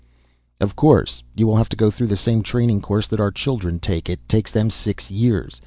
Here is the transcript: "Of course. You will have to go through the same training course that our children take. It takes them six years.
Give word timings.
"Of 0.59 0.75
course. 0.75 1.21
You 1.35 1.45
will 1.45 1.57
have 1.57 1.69
to 1.69 1.75
go 1.75 1.91
through 1.91 2.07
the 2.07 2.17
same 2.17 2.41
training 2.41 2.81
course 2.81 3.05
that 3.05 3.19
our 3.19 3.29
children 3.29 3.77
take. 3.79 4.09
It 4.09 4.27
takes 4.27 4.51
them 4.51 4.71
six 4.71 5.11
years. 5.11 5.59